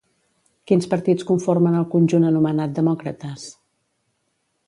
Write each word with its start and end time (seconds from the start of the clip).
Quins 0.69 0.87
partits 0.93 1.25
conformen 1.31 1.77
el 1.81 1.85
conjunt 1.91 2.25
anomenat 2.31 2.75
Demòcrates? 2.79 3.47